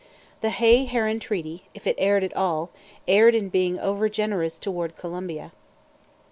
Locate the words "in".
3.35-3.49